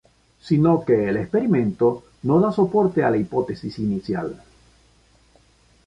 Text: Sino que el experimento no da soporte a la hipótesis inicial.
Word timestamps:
Sino 0.41 0.83
que 0.83 1.09
el 1.09 1.17
experimento 1.17 2.01
no 2.23 2.39
da 2.39 2.51
soporte 2.51 3.03
a 3.03 3.11
la 3.11 3.17
hipótesis 3.17 3.77
inicial. 3.77 4.35